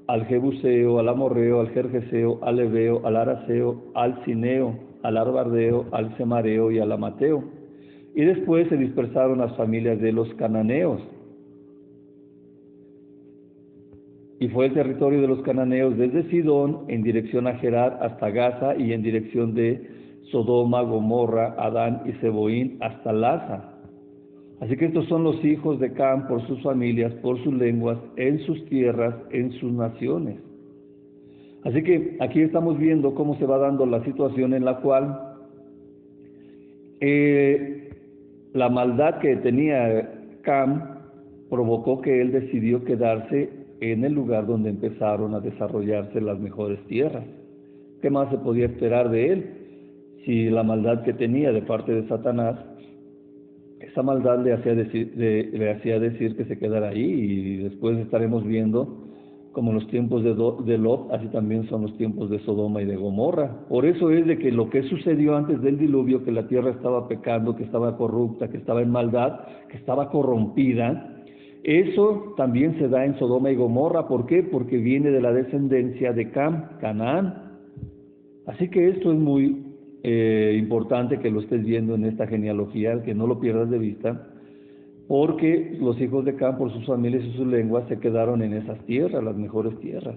al 0.09 0.25
Jebuseo, 0.25 0.97
al 0.97 1.07
Amorreo, 1.07 1.59
al 1.59 1.69
Jerjeseo, 1.69 2.39
al 2.41 2.59
Ebeo, 2.59 3.05
al 3.05 3.15
Araseo, 3.15 3.91
al 3.93 4.23
Cineo, 4.25 4.75
al 5.03 5.17
Arbardeo, 5.17 5.85
al 5.91 6.17
Semareo 6.17 6.71
y 6.71 6.79
al 6.79 6.91
Amateo. 6.91 7.43
Y 8.15 8.25
después 8.25 8.67
se 8.69 8.77
dispersaron 8.77 9.37
las 9.37 9.55
familias 9.55 10.01
de 10.01 10.11
los 10.11 10.27
cananeos, 10.33 10.99
y 14.39 14.47
fue 14.47 14.65
el 14.65 14.73
territorio 14.73 15.21
de 15.21 15.27
los 15.27 15.43
cananeos 15.43 15.95
desde 15.95 16.27
Sidón 16.31 16.85
en 16.87 17.03
dirección 17.03 17.45
a 17.45 17.55
Gerar 17.55 17.99
hasta 18.01 18.31
Gaza 18.31 18.75
y 18.77 18.93
en 18.93 19.03
dirección 19.03 19.53
de 19.53 19.89
Sodoma, 20.31 20.81
Gomorra, 20.81 21.55
Adán 21.59 22.01
y 22.05 22.13
Seboín 22.13 22.77
hasta 22.79 23.13
Laza. 23.13 23.68
Así 24.61 24.75
que 24.75 24.85
estos 24.85 25.07
son 25.07 25.23
los 25.23 25.43
hijos 25.45 25.79
de 25.79 25.93
Cam 25.93 26.27
por 26.27 26.45
sus 26.47 26.61
familias, 26.61 27.13
por 27.15 27.41
sus 27.43 27.53
lenguas, 27.53 27.97
en 28.17 28.39
sus 28.39 28.65
tierras, 28.65 29.15
en 29.31 29.51
sus 29.53 29.71
naciones. 29.71 30.37
Así 31.63 31.81
que 31.83 32.17
aquí 32.19 32.41
estamos 32.41 32.77
viendo 32.77 33.13
cómo 33.15 33.37
se 33.37 33.45
va 33.45 33.57
dando 33.57 33.85
la 33.85 34.03
situación 34.03 34.53
en 34.53 34.65
la 34.65 34.79
cual 34.81 35.19
eh, 36.99 37.89
la 38.53 38.69
maldad 38.69 39.19
que 39.19 39.37
tenía 39.37 40.09
Cam 40.41 40.99
provocó 41.49 42.01
que 42.01 42.21
él 42.21 42.31
decidió 42.31 42.83
quedarse 42.83 43.49
en 43.81 44.03
el 44.03 44.13
lugar 44.13 44.45
donde 44.45 44.69
empezaron 44.69 45.33
a 45.35 45.39
desarrollarse 45.39 46.19
las 46.19 46.39
mejores 46.39 46.79
tierras. 46.87 47.25
¿Qué 48.01 48.09
más 48.09 48.29
se 48.29 48.37
podía 48.37 48.65
esperar 48.65 49.09
de 49.09 49.33
él? 49.33 49.45
Si 50.25 50.49
la 50.49 50.63
maldad 50.63 51.03
que 51.03 51.13
tenía 51.13 51.51
de 51.51 51.61
parte 51.61 51.93
de 51.93 52.07
Satanás, 52.07 52.57
esa 53.79 54.03
maldad 54.03 54.43
le 54.43 54.53
hacía 54.53 54.75
decir, 54.75 55.13
le 55.15 55.71
hacía 55.71 55.99
decir 55.99 56.35
que 56.35 56.45
se 56.45 56.57
quedara 56.57 56.89
ahí 56.89 57.01
y 57.01 57.57
después 57.57 57.97
estaremos 57.97 58.45
viendo 58.45 59.09
como 59.51 59.73
los 59.73 59.87
tiempos 59.87 60.23
de, 60.23 60.33
de 60.65 60.77
Lot, 60.77 61.11
así 61.11 61.27
también 61.27 61.67
son 61.69 61.81
los 61.81 61.97
tiempos 61.97 62.29
de 62.29 62.39
Sodoma 62.39 62.81
y 62.81 62.85
de 62.85 62.95
Gomorra. 62.95 63.65
Por 63.67 63.85
eso 63.85 64.11
es 64.11 64.25
de 64.25 64.37
que 64.37 64.51
lo 64.51 64.69
que 64.69 64.83
sucedió 64.83 65.35
antes 65.35 65.61
del 65.61 65.77
diluvio, 65.77 66.23
que 66.23 66.31
la 66.31 66.47
tierra 66.47 66.71
estaba 66.71 67.07
pecando, 67.07 67.55
que 67.55 67.63
estaba 67.63 67.97
corrupta, 67.97 68.49
que 68.49 68.57
estaba 68.57 68.81
en 68.81 68.91
maldad, 68.91 69.39
que 69.69 69.77
estaba 69.77 70.09
corrompida, 70.11 71.15
eso 71.63 72.35
también 72.37 72.77
se 72.79 72.87
da 72.87 73.05
en 73.05 73.17
Sodoma 73.19 73.51
y 73.51 73.55
Gomorra. 73.55 74.07
¿Por 74.07 74.27
qué? 74.27 74.43
Porque 74.43 74.77
viene 74.77 75.11
de 75.11 75.21
la 75.21 75.33
descendencia 75.33 76.13
de 76.13 76.29
Cam, 76.31 76.77
Canaán. 76.79 77.59
Así 78.45 78.69
que 78.69 78.87
esto 78.87 79.11
es 79.11 79.19
muy 79.19 79.68
eh, 80.03 80.55
importante 80.57 81.19
que 81.19 81.29
lo 81.29 81.41
estés 81.41 81.63
viendo 81.63 81.95
en 81.95 82.05
esta 82.05 82.27
genealogía, 82.27 83.01
que 83.03 83.13
no 83.13 83.27
lo 83.27 83.39
pierdas 83.39 83.69
de 83.69 83.79
vista, 83.79 84.29
porque 85.07 85.75
los 85.79 85.99
hijos 85.99 86.23
de 86.23 86.35
Cam, 86.35 86.57
por 86.57 86.71
sus 86.71 86.85
familias 86.85 87.23
y 87.23 87.31
sus 87.33 87.47
lenguas, 87.47 87.87
se 87.87 87.99
quedaron 87.99 88.41
en 88.43 88.53
esas 88.53 88.79
tierras, 88.85 89.23
las 89.23 89.35
mejores 89.35 89.77
tierras. 89.79 90.15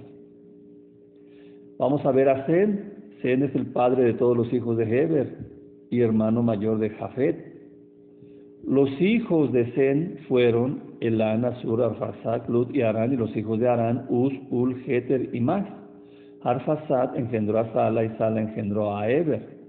Vamos 1.79 2.05
a 2.05 2.13
ver 2.13 2.29
a 2.29 2.45
Zen. 2.47 2.93
Zen 3.23 3.43
es 3.43 3.55
el 3.55 3.67
padre 3.67 4.05
de 4.05 4.15
todos 4.15 4.37
los 4.37 4.53
hijos 4.53 4.77
de 4.77 4.85
Heber 4.85 5.37
y 5.91 6.01
hermano 6.01 6.43
mayor 6.43 6.79
de 6.79 6.91
Jafet. 6.91 7.53
Los 8.67 8.89
hijos 9.01 9.51
de 9.53 9.73
Zen 9.73 10.19
fueron 10.29 10.83
Elán, 11.01 11.45
Asur, 11.45 11.83
Arfasad, 11.83 12.47
Lut 12.49 12.75
y 12.75 12.83
Arán, 12.83 13.13
y 13.13 13.17
los 13.17 13.37
hijos 13.37 13.59
de 13.59 13.69
Arán, 13.69 14.07
Uz, 14.09 14.33
Ul, 14.51 14.85
Heter 14.87 15.35
y 15.35 15.41
Mas. 15.41 15.67
Arfasad 16.43 17.17
engendró 17.17 17.59
a 17.59 17.73
Sala 17.73 18.05
y 18.05 18.11
Sala 18.19 18.43
engendró 18.43 18.97
a 18.97 19.11
Eber. 19.11 19.62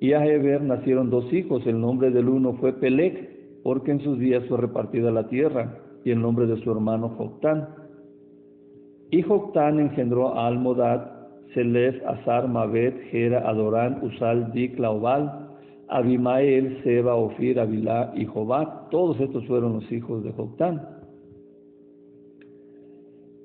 Y 0.00 0.12
a 0.12 0.24
Eber 0.24 0.62
nacieron 0.62 1.10
dos 1.10 1.32
hijos, 1.32 1.66
el 1.66 1.80
nombre 1.80 2.10
del 2.10 2.28
uno 2.28 2.54
fue 2.54 2.72
Pelec, 2.72 3.62
porque 3.62 3.90
en 3.90 4.00
sus 4.00 4.18
días 4.18 4.44
fue 4.48 4.58
repartida 4.58 5.10
la 5.10 5.28
tierra, 5.28 5.78
y 6.04 6.10
el 6.10 6.20
nombre 6.20 6.46
de 6.46 6.56
su 6.62 6.70
hermano 6.70 7.10
Joctán. 7.10 7.68
Y 9.10 9.22
Joctán 9.22 9.80
engendró 9.80 10.34
a 10.36 10.46
Almodad, 10.46 11.10
Selef, 11.54 11.96
Azar, 12.06 12.48
Mabet, 12.48 12.94
Gera, 13.10 13.48
Adorán, 13.48 13.98
Usal, 14.02 14.52
Dik, 14.52 14.78
Laobal, 14.78 15.48
Abimael, 15.88 16.80
Seba, 16.84 17.14
Ofir, 17.14 17.58
Abilá 17.58 18.12
y 18.14 18.26
Jobat, 18.26 18.90
todos 18.90 19.18
estos 19.20 19.46
fueron 19.46 19.74
los 19.74 19.90
hijos 19.90 20.22
de 20.22 20.32
Joctán. 20.32 20.80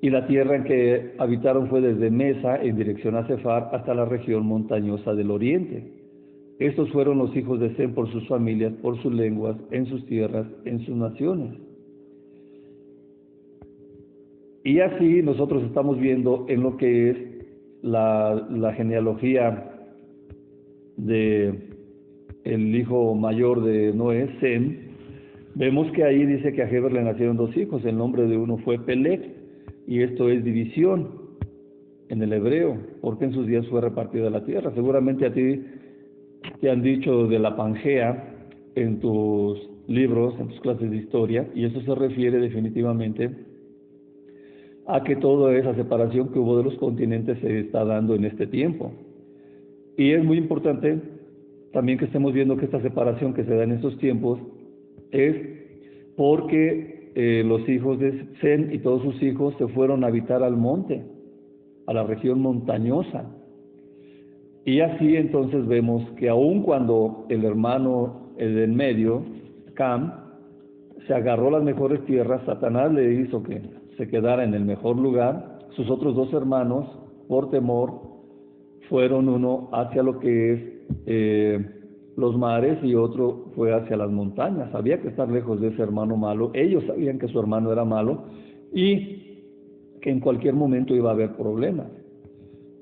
Y 0.02 0.10
la 0.10 0.26
tierra 0.26 0.56
en 0.56 0.64
que 0.64 1.14
habitaron 1.18 1.68
fue 1.68 1.80
desde 1.80 2.10
Mesa 2.10 2.62
en 2.62 2.76
dirección 2.76 3.16
a 3.16 3.26
Cefar 3.26 3.70
hasta 3.72 3.94
la 3.94 4.04
región 4.04 4.44
montañosa 4.44 5.14
del 5.14 5.30
oriente. 5.30 5.93
Estos 6.58 6.90
fueron 6.92 7.18
los 7.18 7.34
hijos 7.36 7.58
de 7.58 7.74
Sem 7.76 7.94
por 7.94 8.10
sus 8.12 8.26
familias, 8.28 8.72
por 8.74 9.00
sus 9.02 9.12
lenguas, 9.12 9.56
en 9.70 9.86
sus 9.86 10.06
tierras, 10.06 10.46
en 10.64 10.80
sus 10.80 10.96
naciones. 10.96 11.54
Y 14.62 14.80
así 14.80 15.20
nosotros 15.22 15.62
estamos 15.64 15.98
viendo 15.98 16.46
en 16.48 16.62
lo 16.62 16.76
que 16.76 17.10
es 17.10 17.16
la, 17.82 18.72
genealogía 18.76 19.70
de 20.96 21.54
el 22.44 22.74
hijo 22.74 23.14
mayor 23.14 23.62
de 23.62 23.92
Noé, 23.92 24.28
Sem, 24.40 24.76
vemos 25.54 25.90
que 25.92 26.04
ahí 26.04 26.24
dice 26.24 26.52
que 26.52 26.62
a 26.62 26.70
Heber 26.70 26.92
le 26.92 27.02
nacieron 27.02 27.36
dos 27.36 27.54
hijos, 27.56 27.84
el 27.84 27.98
nombre 27.98 28.26
de 28.26 28.36
uno 28.36 28.58
fue 28.58 28.78
Pelec, 28.78 29.22
y 29.86 30.02
esto 30.02 30.30
es 30.30 30.44
división 30.44 31.08
en 32.08 32.22
el 32.22 32.32
hebreo, 32.32 32.78
porque 33.00 33.26
en 33.26 33.32
sus 33.32 33.46
días 33.46 33.66
fue 33.68 33.80
repartida 33.80 34.30
la 34.30 34.44
tierra. 34.44 34.72
Seguramente 34.74 35.26
a 35.26 35.32
ti 35.32 35.60
te 36.60 36.70
han 36.70 36.82
dicho 36.82 37.26
de 37.26 37.38
la 37.38 37.56
Pangea 37.56 38.34
en 38.74 39.00
tus 39.00 39.68
libros, 39.86 40.34
en 40.38 40.48
tus 40.48 40.60
clases 40.60 40.90
de 40.90 40.96
historia, 40.96 41.48
y 41.54 41.64
eso 41.64 41.80
se 41.82 41.94
refiere 41.94 42.38
definitivamente 42.38 43.30
a 44.86 45.02
que 45.02 45.16
toda 45.16 45.56
esa 45.56 45.74
separación 45.74 46.30
que 46.30 46.38
hubo 46.38 46.58
de 46.58 46.64
los 46.64 46.74
continentes 46.74 47.38
se 47.40 47.60
está 47.60 47.84
dando 47.84 48.14
en 48.14 48.24
este 48.24 48.46
tiempo. 48.46 48.92
Y 49.96 50.10
es 50.10 50.24
muy 50.24 50.38
importante 50.38 51.00
también 51.72 51.98
que 51.98 52.04
estemos 52.04 52.32
viendo 52.32 52.56
que 52.56 52.66
esta 52.66 52.80
separación 52.82 53.34
que 53.34 53.44
se 53.44 53.54
da 53.54 53.64
en 53.64 53.72
estos 53.72 53.96
tiempos 53.98 54.38
es 55.10 55.36
porque 56.16 57.12
eh, 57.14 57.42
los 57.46 57.68
hijos 57.68 57.98
de 57.98 58.26
Zen 58.40 58.72
y 58.72 58.78
todos 58.78 59.02
sus 59.02 59.22
hijos 59.22 59.54
se 59.58 59.68
fueron 59.68 60.04
a 60.04 60.08
habitar 60.08 60.42
al 60.42 60.56
monte, 60.56 61.04
a 61.86 61.92
la 61.92 62.04
región 62.04 62.40
montañosa. 62.40 63.30
Y 64.64 64.80
así 64.80 65.16
entonces 65.16 65.66
vemos 65.66 66.02
que 66.16 66.28
aun 66.28 66.62
cuando 66.62 67.26
el 67.28 67.44
hermano 67.44 68.24
el 68.38 68.54
del 68.54 68.72
medio, 68.72 69.22
Cam, 69.74 70.12
se 71.06 71.14
agarró 71.14 71.50
las 71.50 71.62
mejores 71.62 72.04
tierras, 72.06 72.42
Satanás 72.46 72.92
le 72.92 73.20
hizo 73.20 73.42
que 73.42 73.60
se 73.96 74.08
quedara 74.08 74.44
en 74.44 74.54
el 74.54 74.64
mejor 74.64 74.96
lugar, 74.96 75.58
sus 75.76 75.90
otros 75.90 76.14
dos 76.14 76.32
hermanos, 76.32 76.86
por 77.28 77.50
temor, 77.50 78.00
fueron 78.88 79.28
uno 79.28 79.68
hacia 79.72 80.02
lo 80.02 80.18
que 80.18 80.52
es 80.52 80.60
eh, 81.06 81.66
los 82.16 82.36
mares 82.36 82.78
y 82.82 82.94
otro 82.94 83.50
fue 83.56 83.74
hacia 83.74 83.96
las 83.96 84.10
montañas. 84.10 84.74
Había 84.74 85.00
que 85.00 85.08
estar 85.08 85.28
lejos 85.28 85.60
de 85.60 85.68
ese 85.68 85.82
hermano 85.82 86.16
malo. 86.16 86.50
Ellos 86.54 86.84
sabían 86.86 87.18
que 87.18 87.28
su 87.28 87.40
hermano 87.40 87.72
era 87.72 87.84
malo 87.84 88.24
y 88.72 89.98
que 90.00 90.10
en 90.10 90.20
cualquier 90.20 90.54
momento 90.54 90.94
iba 90.94 91.10
a 91.10 91.14
haber 91.14 91.34
problemas. 91.36 91.86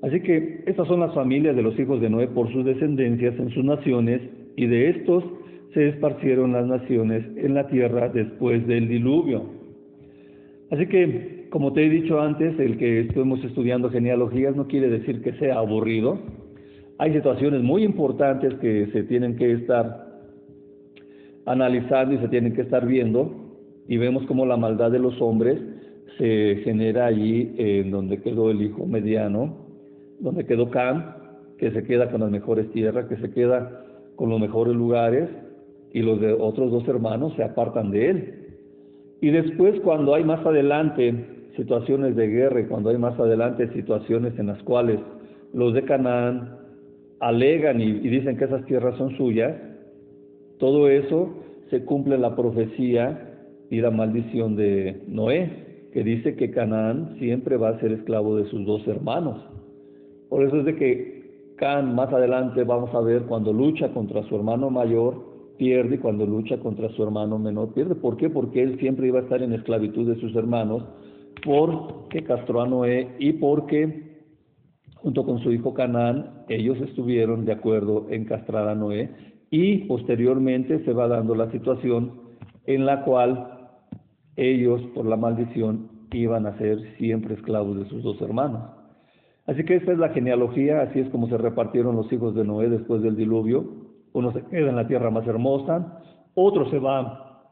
Así 0.03 0.19
que 0.19 0.63
estas 0.65 0.85
son 0.87 0.99
las 0.99 1.13
familias 1.13 1.55
de 1.55 1.63
los 1.63 1.79
hijos 1.79 2.01
de 2.01 2.09
Noé 2.09 2.27
por 2.27 2.51
sus 2.51 2.65
descendencias 2.65 3.39
en 3.39 3.49
sus 3.51 3.63
naciones 3.63 4.21
y 4.57 4.67
de 4.67 4.89
estos 4.89 5.23
se 5.73 5.87
esparcieron 5.89 6.51
las 6.51 6.67
naciones 6.67 7.25
en 7.37 7.53
la 7.53 7.67
tierra 7.67 8.09
después 8.09 8.67
del 8.67 8.89
diluvio. 8.89 9.45
Así 10.71 10.87
que, 10.87 11.47
como 11.49 11.71
te 11.71 11.85
he 11.85 11.89
dicho 11.89 12.19
antes, 12.19 12.59
el 12.59 12.77
que 12.77 12.99
estemos 12.99 13.41
estudiando 13.45 13.89
genealogías 13.89 14.55
no 14.57 14.67
quiere 14.67 14.89
decir 14.89 15.21
que 15.21 15.33
sea 15.33 15.59
aburrido, 15.59 16.19
hay 16.97 17.13
situaciones 17.13 17.63
muy 17.63 17.83
importantes 17.83 18.53
que 18.55 18.87
se 18.91 19.03
tienen 19.03 19.37
que 19.37 19.53
estar 19.53 20.05
analizando 21.45 22.15
y 22.15 22.17
se 22.17 22.27
tienen 22.27 22.53
que 22.53 22.61
estar 22.61 22.85
viendo 22.85 23.33
y 23.87 23.97
vemos 23.97 24.25
cómo 24.25 24.45
la 24.45 24.57
maldad 24.57 24.91
de 24.91 24.99
los 24.99 25.21
hombres 25.21 25.59
se 26.17 26.57
genera 26.63 27.05
allí 27.05 27.55
en 27.57 27.89
donde 27.89 28.21
quedó 28.21 28.51
el 28.51 28.61
hijo 28.61 28.85
mediano, 28.85 29.62
donde 30.23 30.45
quedó 30.45 30.69
Cam, 30.69 31.03
que 31.57 31.71
se 31.71 31.83
queda 31.83 32.09
con 32.09 32.21
las 32.21 32.31
mejores 32.31 32.71
tierras, 32.71 33.07
que 33.07 33.17
se 33.17 33.29
queda 33.31 33.83
con 34.15 34.29
los 34.29 34.39
mejores 34.39 34.73
lugares 34.73 35.29
y 35.91 36.01
los 36.01 36.19
de 36.19 36.31
otros 36.33 36.71
dos 36.71 36.87
hermanos 36.87 37.33
se 37.35 37.43
apartan 37.43 37.91
de 37.91 38.09
él. 38.09 38.33
Y 39.21 39.29
después 39.29 39.79
cuando 39.81 40.15
hay 40.15 40.23
más 40.23 40.43
adelante 40.45 41.13
situaciones 41.57 42.15
de 42.15 42.27
guerra 42.27 42.61
y 42.61 42.65
cuando 42.65 42.89
hay 42.89 42.97
más 42.97 43.19
adelante 43.19 43.67
situaciones 43.73 44.37
en 44.39 44.47
las 44.47 44.63
cuales 44.63 44.99
los 45.53 45.73
de 45.73 45.83
Canaán 45.83 46.57
alegan 47.19 47.81
y, 47.81 47.91
dicen 47.99 48.37
que 48.37 48.45
esas 48.45 48.65
tierras 48.65 48.97
son 48.97 49.15
suyas, 49.17 49.55
todo 50.57 50.89
eso 50.89 51.35
se 51.69 51.83
cumple 51.83 52.17
la 52.17 52.35
profecía 52.35 53.29
y 53.69 53.81
la 53.81 53.91
maldición 53.91 54.55
de 54.55 55.03
Noé, 55.07 55.89
que 55.91 56.03
dice 56.03 56.35
que 56.35 56.49
Canaán 56.49 57.17
siempre 57.19 57.57
va 57.57 57.69
a 57.69 57.79
ser 57.79 57.91
esclavo 57.91 58.37
de 58.37 58.45
sus 58.45 58.65
dos 58.65 58.87
hermanos. 58.87 59.37
Por 60.33 60.41
eso 60.41 60.61
es 60.61 60.65
de 60.65 60.75
que 60.75 61.53
Can 61.57 61.93
más 61.93 62.11
adelante 62.11 62.63
vamos 62.63 62.91
a 62.95 63.01
ver 63.01 63.21
cuando 63.25 63.53
lucha 63.53 63.93
contra 63.93 64.23
su 64.23 64.35
hermano 64.35 64.71
mayor, 64.71 65.53
pierde 65.59 65.93
y 65.93 65.97
cuando 65.99 66.25
lucha 66.25 66.57
contra 66.57 66.89
su 66.89 67.03
hermano 67.03 67.37
menor, 67.37 67.71
pierde. 67.75 67.93
¿Por 67.93 68.17
qué? 68.17 68.31
Porque 68.31 68.63
él 68.63 68.79
siempre 68.79 69.05
iba 69.05 69.19
a 69.19 69.21
estar 69.21 69.43
en 69.43 69.53
esclavitud 69.53 70.09
de 70.09 70.19
sus 70.19 70.35
hermanos, 70.35 70.85
porque 71.45 72.23
castró 72.23 72.61
a 72.61 72.67
Noé 72.67 73.09
y 73.19 73.33
porque 73.33 74.23
junto 74.95 75.23
con 75.23 75.37
su 75.43 75.51
hijo 75.51 75.75
Canaán, 75.75 76.45
ellos 76.49 76.81
estuvieron 76.81 77.45
de 77.45 77.51
acuerdo 77.51 78.07
en 78.09 78.25
castrar 78.25 78.67
a 78.67 78.73
Noé 78.73 79.11
y 79.51 79.85
posteriormente 79.85 80.83
se 80.83 80.93
va 80.93 81.07
dando 81.07 81.35
la 81.35 81.51
situación 81.51 82.11
en 82.65 82.87
la 82.87 83.03
cual 83.03 83.67
ellos, 84.35 84.81
por 84.95 85.05
la 85.05 85.15
maldición, 85.15 85.91
iban 86.11 86.47
a 86.47 86.57
ser 86.57 86.79
siempre 86.97 87.35
esclavos 87.35 87.77
de 87.77 87.85
sus 87.87 88.01
dos 88.01 88.19
hermanos. 88.19 88.82
Así 89.45 89.63
que 89.65 89.75
esta 89.75 89.91
es 89.91 89.97
la 89.97 90.09
genealogía, 90.09 90.81
así 90.81 90.99
es 90.99 91.09
como 91.09 91.27
se 91.27 91.37
repartieron 91.37 91.95
los 91.95 92.11
hijos 92.13 92.33
de 92.33 92.45
Noé 92.45 92.69
después 92.69 93.01
del 93.01 93.15
diluvio. 93.15 93.65
Uno 94.13 94.31
se 94.31 94.41
queda 94.43 94.69
en 94.69 94.75
la 94.75 94.87
tierra 94.87 95.09
más 95.09 95.27
hermosa, 95.27 96.01
otro 96.33 96.69
se 96.69 96.79
va 96.79 97.51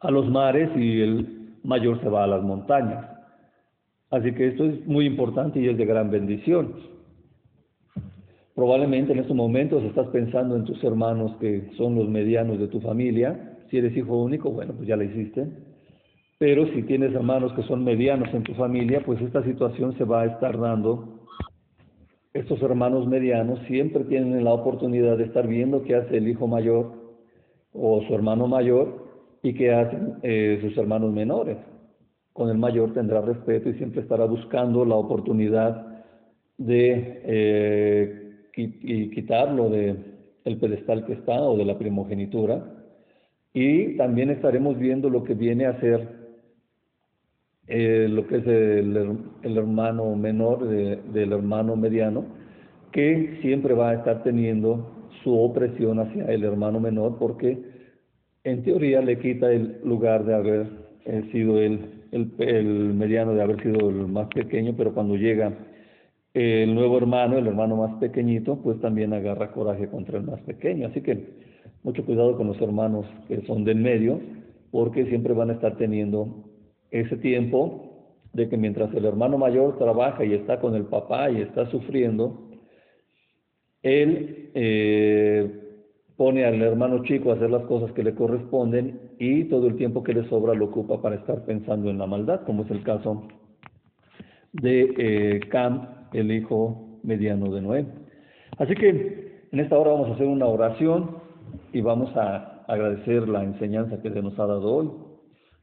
a 0.00 0.10
los 0.10 0.28
mares 0.30 0.70
y 0.76 1.00
el 1.00 1.58
mayor 1.64 2.00
se 2.00 2.08
va 2.08 2.24
a 2.24 2.28
las 2.28 2.42
montañas. 2.42 3.04
Así 4.10 4.32
que 4.32 4.48
esto 4.48 4.64
es 4.64 4.86
muy 4.86 5.04
importante 5.06 5.60
y 5.60 5.68
es 5.68 5.76
de 5.76 5.84
gran 5.84 6.10
bendición. 6.10 6.74
Probablemente 8.54 9.12
en 9.12 9.18
estos 9.18 9.36
momentos 9.36 9.82
estás 9.82 10.06
pensando 10.08 10.56
en 10.56 10.64
tus 10.64 10.82
hermanos 10.84 11.36
que 11.40 11.70
son 11.76 11.96
los 11.96 12.08
medianos 12.08 12.58
de 12.58 12.68
tu 12.68 12.80
familia. 12.80 13.58
Si 13.68 13.78
eres 13.78 13.96
hijo 13.96 14.16
único, 14.22 14.50
bueno, 14.50 14.74
pues 14.74 14.88
ya 14.88 14.96
la 14.96 15.04
hiciste. 15.04 15.46
Pero 16.38 16.66
si 16.72 16.82
tienes 16.82 17.14
hermanos 17.14 17.52
que 17.54 17.62
son 17.64 17.82
medianos 17.84 18.32
en 18.32 18.44
tu 18.44 18.54
familia, 18.54 19.02
pues 19.04 19.20
esta 19.20 19.42
situación 19.42 19.96
se 19.98 20.04
va 20.04 20.22
a 20.22 20.26
estar 20.26 20.58
dando. 20.58 21.15
Estos 22.36 22.60
hermanos 22.60 23.06
medianos 23.08 23.58
siempre 23.66 24.04
tienen 24.04 24.44
la 24.44 24.52
oportunidad 24.52 25.16
de 25.16 25.24
estar 25.24 25.48
viendo 25.48 25.82
qué 25.84 25.94
hace 25.94 26.18
el 26.18 26.28
hijo 26.28 26.46
mayor 26.46 26.92
o 27.72 28.02
su 28.06 28.14
hermano 28.14 28.46
mayor 28.46 29.06
y 29.42 29.54
qué 29.54 29.72
hacen 29.72 30.16
eh, 30.22 30.58
sus 30.60 30.76
hermanos 30.76 31.14
menores. 31.14 31.56
Con 32.34 32.50
el 32.50 32.58
mayor 32.58 32.92
tendrá 32.92 33.22
respeto 33.22 33.70
y 33.70 33.74
siempre 33.78 34.02
estará 34.02 34.26
buscando 34.26 34.84
la 34.84 34.96
oportunidad 34.96 36.04
de 36.58 37.22
eh, 37.24 38.50
quitarlo 39.14 39.70
de 39.70 39.96
el 40.44 40.58
pedestal 40.58 41.06
que 41.06 41.14
está 41.14 41.40
o 41.40 41.56
de 41.56 41.64
la 41.64 41.78
primogenitura. 41.78 42.62
Y 43.54 43.96
también 43.96 44.28
estaremos 44.28 44.78
viendo 44.78 45.08
lo 45.08 45.24
que 45.24 45.32
viene 45.32 45.64
a 45.64 45.80
ser 45.80 46.06
eh, 47.68 48.06
lo 48.08 48.26
que 48.26 48.36
es 48.36 48.46
el, 48.46 49.56
hermano 49.56 50.14
menor 50.14 50.68
del 50.68 51.32
hermano 51.32 51.76
mediano, 51.76 52.24
que 52.92 53.38
siempre 53.42 53.74
va 53.74 53.90
a 53.90 53.94
estar 53.94 54.22
teniendo 54.22 55.08
su 55.22 55.36
opresión 55.36 55.98
hacia 55.98 56.26
el 56.26 56.44
hermano 56.44 56.78
menor, 56.78 57.18
porque 57.18 57.58
en 58.44 58.62
teoría 58.62 59.00
le 59.00 59.18
quita 59.18 59.50
el 59.50 59.80
lugar 59.84 60.24
de 60.24 60.34
haber 60.34 60.66
eh, 61.04 61.28
sido 61.32 61.60
el, 61.60 62.04
el, 62.12 62.94
mediano, 62.94 63.34
de 63.34 63.42
haber 63.42 63.60
sido 63.62 63.90
el 63.90 64.06
más 64.06 64.28
pequeño, 64.28 64.74
pero 64.76 64.94
cuando 64.94 65.16
llega 65.16 65.52
el 66.34 66.74
nuevo 66.74 66.98
hermano, 66.98 67.38
el 67.38 67.46
hermano 67.48 67.76
más 67.76 67.94
pequeñito, 67.98 68.60
pues 68.62 68.80
también 68.80 69.12
agarra 69.12 69.50
coraje 69.52 69.88
contra 69.88 70.18
el 70.18 70.24
más 70.24 70.40
pequeño. 70.42 70.86
Así 70.86 71.00
que 71.00 71.24
mucho 71.82 72.04
cuidado 72.04 72.36
con 72.36 72.46
los 72.46 72.60
hermanos 72.60 73.06
que 73.26 73.40
son 73.46 73.64
del 73.64 73.78
medio, 73.78 74.20
porque 74.70 75.06
siempre 75.06 75.32
van 75.32 75.50
a 75.50 75.54
estar 75.54 75.76
teniendo 75.76 76.45
ese 76.90 77.16
tiempo 77.16 77.86
de 78.32 78.48
que 78.48 78.56
mientras 78.56 78.92
el 78.94 79.04
hermano 79.04 79.38
mayor 79.38 79.78
trabaja 79.78 80.24
y 80.24 80.34
está 80.34 80.60
con 80.60 80.74
el 80.74 80.84
papá 80.84 81.30
y 81.30 81.40
está 81.40 81.70
sufriendo, 81.70 82.50
él 83.82 84.50
eh, 84.54 85.66
pone 86.16 86.44
al 86.44 86.60
hermano 86.60 87.02
chico 87.04 87.30
a 87.30 87.34
hacer 87.34 87.50
las 87.50 87.62
cosas 87.64 87.92
que 87.92 88.02
le 88.02 88.14
corresponden 88.14 89.00
y 89.18 89.44
todo 89.44 89.68
el 89.68 89.76
tiempo 89.76 90.02
que 90.02 90.12
le 90.12 90.28
sobra 90.28 90.54
lo 90.54 90.66
ocupa 90.66 91.00
para 91.00 91.16
estar 91.16 91.44
pensando 91.44 91.90
en 91.90 91.98
la 91.98 92.06
maldad, 92.06 92.42
como 92.44 92.64
es 92.64 92.70
el 92.70 92.82
caso 92.82 93.26
de 94.52 94.94
eh, 94.98 95.40
Cam, 95.48 95.88
el 96.12 96.32
hijo 96.32 96.98
mediano 97.02 97.52
de 97.52 97.60
Noé. 97.60 97.86
Así 98.58 98.74
que 98.74 99.46
en 99.52 99.60
esta 99.60 99.78
hora 99.78 99.92
vamos 99.92 100.10
a 100.10 100.14
hacer 100.14 100.26
una 100.26 100.46
oración 100.46 101.18
y 101.72 101.80
vamos 101.80 102.14
a 102.16 102.64
agradecer 102.66 103.28
la 103.28 103.44
enseñanza 103.44 104.00
que 104.02 104.10
se 104.10 104.22
nos 104.22 104.38
ha 104.38 104.46
dado 104.46 104.74
hoy. 104.74 104.90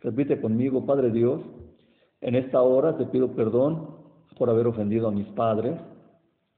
Repite 0.04 0.42
conmigo, 0.42 0.86
Padre 0.86 1.12
Dios, 1.12 1.42
en 2.20 2.36
esta 2.36 2.62
hora 2.62 2.98
te 2.98 3.06
pido 3.06 3.30
perdón 3.36 3.88
por 4.38 4.50
haber 4.50 4.68
ofendido 4.68 5.08
a 5.08 5.12
mis 5.12 5.28
padres, 5.28 5.80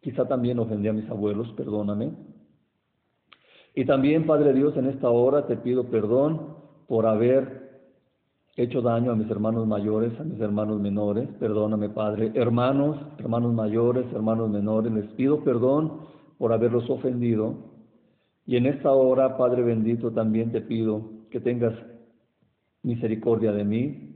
quizá 0.01 0.27
también 0.27 0.59
ofendí 0.59 0.87
a 0.87 0.93
mis 0.93 1.09
abuelos, 1.09 1.51
perdóname. 1.55 2.11
Y 3.75 3.85
también, 3.85 4.25
Padre 4.25 4.53
Dios, 4.53 4.75
en 4.77 4.87
esta 4.87 5.09
hora 5.09 5.45
te 5.45 5.57
pido 5.57 5.85
perdón 5.85 6.55
por 6.87 7.05
haber 7.05 7.65
hecho 8.55 8.81
daño 8.81 9.11
a 9.11 9.15
mis 9.15 9.29
hermanos 9.29 9.67
mayores, 9.67 10.17
a 10.19 10.23
mis 10.23 10.39
hermanos 10.39 10.79
menores, 10.79 11.27
perdóname, 11.39 11.89
Padre. 11.89 12.31
Hermanos, 12.35 12.97
hermanos 13.19 13.53
mayores, 13.53 14.05
hermanos 14.13 14.49
menores, 14.49 14.91
les 14.93 15.05
pido 15.11 15.43
perdón 15.43 15.99
por 16.37 16.53
haberlos 16.53 16.89
ofendido. 16.89 17.55
Y 18.45 18.55
en 18.55 18.65
esta 18.65 18.91
hora, 18.91 19.37
Padre 19.37 19.61
bendito, 19.61 20.11
también 20.11 20.51
te 20.51 20.61
pido 20.61 21.01
que 21.29 21.39
tengas 21.39 21.73
misericordia 22.85 23.51
de 23.51 23.63
mí, 23.63 24.15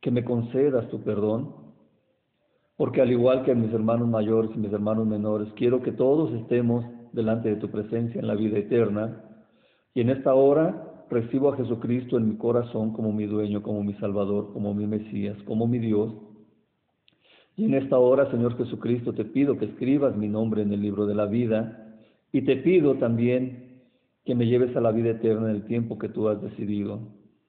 que 0.00 0.10
me 0.10 0.24
concedas 0.24 0.88
tu 0.88 1.02
perdón, 1.02 1.54
porque 2.76 3.00
al 3.00 3.10
igual 3.10 3.44
que 3.44 3.54
mis 3.54 3.72
hermanos 3.72 4.08
mayores 4.08 4.50
y 4.54 4.58
mis 4.58 4.72
hermanos 4.72 5.06
menores, 5.06 5.48
quiero 5.54 5.82
que 5.82 5.92
todos 5.92 6.32
estemos 6.32 6.84
delante 7.12 7.48
de 7.48 7.56
tu 7.56 7.70
presencia 7.70 8.20
en 8.20 8.26
la 8.26 8.34
vida 8.34 8.58
eterna. 8.58 9.22
Y 9.94 10.00
en 10.00 10.10
esta 10.10 10.34
hora 10.34 11.04
recibo 11.10 11.50
a 11.50 11.56
Jesucristo 11.56 12.16
en 12.16 12.28
mi 12.28 12.36
corazón 12.36 12.92
como 12.92 13.12
mi 13.12 13.26
dueño, 13.26 13.62
como 13.62 13.82
mi 13.82 13.94
Salvador, 13.94 14.52
como 14.52 14.74
mi 14.74 14.86
Mesías, 14.86 15.36
como 15.44 15.66
mi 15.66 15.78
Dios. 15.78 16.12
Y 17.56 17.64
en 17.64 17.74
esta 17.74 17.98
hora, 17.98 18.30
Señor 18.30 18.56
Jesucristo, 18.58 19.14
te 19.14 19.24
pido 19.24 19.56
que 19.56 19.66
escribas 19.66 20.16
mi 20.16 20.28
nombre 20.28 20.62
en 20.62 20.72
el 20.72 20.82
libro 20.82 21.06
de 21.06 21.14
la 21.14 21.26
vida 21.26 21.96
y 22.32 22.42
te 22.42 22.56
pido 22.56 22.96
también 22.96 23.82
que 24.24 24.34
me 24.34 24.46
lleves 24.46 24.76
a 24.76 24.80
la 24.80 24.90
vida 24.90 25.10
eterna 25.10 25.48
en 25.50 25.56
el 25.56 25.64
tiempo 25.64 25.98
que 25.98 26.08
tú 26.08 26.28
has 26.28 26.42
decidido. 26.42 27.00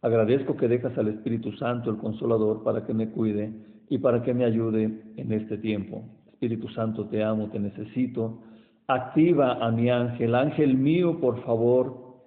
Agradezco 0.08 0.56
que 0.56 0.70
dejas 0.70 0.98
al 0.98 1.10
Espíritu 1.10 1.52
Santo, 1.58 1.90
el 1.90 1.98
Consolador, 1.98 2.64
para 2.64 2.86
que 2.86 2.94
me 2.94 3.10
cuide 3.10 3.52
y 3.90 3.98
para 3.98 4.24
que 4.24 4.34
me 4.34 4.46
ayude 4.46 5.02
en 5.18 5.34
este 5.34 5.58
tiempo. 5.58 6.02
Espíritu 6.28 6.70
Santo, 6.70 7.08
te 7.08 7.22
amo, 7.22 7.50
te 7.50 7.60
necesito. 7.60 8.40
Activa 8.88 9.56
a 9.56 9.70
mi 9.70 9.90
ángel. 9.90 10.34
Ángel 10.34 10.78
mío, 10.78 11.20
por 11.20 11.44
favor, 11.44 12.22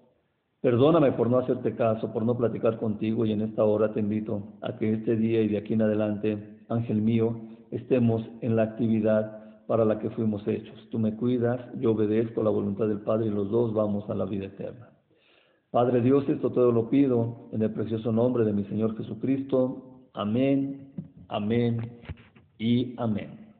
perdóname 0.61 1.13
por 1.13 1.31
no 1.31 1.39
hacerte 1.39 1.75
caso, 1.75 2.13
por 2.13 2.23
no 2.23 2.37
platicar 2.37 2.77
contigo 2.77 3.25
y 3.25 3.33
en 3.33 3.41
esta 3.41 3.65
hora 3.65 3.95
te 3.95 4.01
invito 4.01 4.59
a 4.61 4.77
que 4.77 4.93
este 4.93 5.17
día 5.17 5.41
y 5.41 5.49
de 5.49 5.57
aquí 5.57 5.73
en 5.73 5.81
adelante, 5.81 6.59
ángel 6.69 7.01
mío, 7.01 7.41
estemos 7.71 8.23
en 8.43 8.57
la 8.57 8.65
actividad 8.65 9.65
para 9.67 9.87
la 9.87 9.99
que 9.99 10.11
fuimos 10.11 10.47
hechos. 10.47 10.87
Tú 10.91 10.99
me 10.99 11.17
cuidas, 11.17 11.59
yo 11.79 11.93
obedezco 11.93 12.43
la 12.43 12.51
voluntad 12.51 12.89
del 12.89 13.01
Padre 13.01 13.29
y 13.29 13.31
los 13.31 13.51
dos 13.51 13.73
vamos 13.73 14.11
a 14.11 14.15
la 14.15 14.27
vida 14.27 14.45
eterna. 14.45 14.91
Padre 15.71 16.01
Dios, 16.01 16.29
esto 16.29 16.51
todo 16.51 16.73
lo 16.73 16.91
pido 16.91 17.49
en 17.53 17.63
el 17.63 17.73
precioso 17.73 18.11
nombre 18.11 18.45
de 18.45 18.53
mi 18.53 18.65
Señor 18.65 18.97
Jesucristo. 18.97 20.09
Amén, 20.15 20.93
amén 21.29 22.01
y 22.59 22.95
amén. 22.99 23.55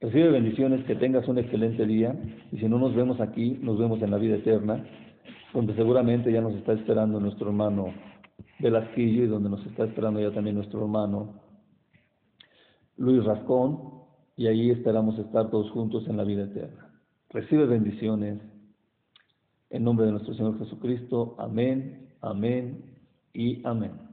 Recibe 0.00 0.30
bendiciones, 0.30 0.84
que 0.86 0.94
tengas 0.94 1.26
un 1.26 1.38
excelente 1.38 1.84
día 1.86 2.14
y 2.52 2.58
si 2.58 2.68
no 2.68 2.78
nos 2.78 2.94
vemos 2.94 3.20
aquí, 3.20 3.58
nos 3.62 3.80
vemos 3.80 4.00
en 4.00 4.12
la 4.12 4.18
vida 4.18 4.36
eterna, 4.36 4.86
donde 5.52 5.74
seguramente 5.74 6.32
ya 6.32 6.40
nos 6.40 6.54
está 6.54 6.72
esperando 6.72 7.18
nuestro 7.18 7.48
hermano 7.48 7.92
Velasquillo 8.60 9.24
y 9.24 9.26
donde 9.26 9.50
nos 9.50 9.66
está 9.66 9.86
esperando 9.86 10.20
ya 10.20 10.30
también 10.30 10.54
nuestro 10.54 10.80
hermano 10.82 11.34
Luis 12.96 13.24
Rascón 13.24 14.04
y 14.36 14.46
ahí 14.46 14.70
esperamos 14.70 15.18
estar 15.18 15.50
todos 15.50 15.68
juntos 15.72 16.06
en 16.06 16.16
la 16.16 16.22
vida 16.22 16.44
eterna. 16.44 16.92
Recibe 17.30 17.66
bendiciones 17.66 18.38
en 19.70 19.84
nombre 19.84 20.06
de 20.06 20.12
nuestro 20.12 20.34
Señor 20.34 20.58
Jesucristo, 20.58 21.36
amén, 21.38 22.08
amén 22.20 22.84
y 23.32 23.64
amén. 23.64 24.09